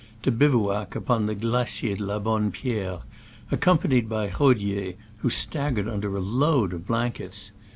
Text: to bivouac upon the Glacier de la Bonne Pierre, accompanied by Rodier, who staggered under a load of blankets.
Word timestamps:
to 0.23 0.31
bivouac 0.31 0.95
upon 0.95 1.27
the 1.27 1.35
Glacier 1.35 1.95
de 1.95 2.03
la 2.03 2.17
Bonne 2.17 2.49
Pierre, 2.49 3.01
accompanied 3.51 4.09
by 4.09 4.33
Rodier, 4.39 4.95
who 5.19 5.29
staggered 5.29 5.87
under 5.87 6.17
a 6.17 6.21
load 6.21 6.73
of 6.73 6.87
blankets. 6.87 7.51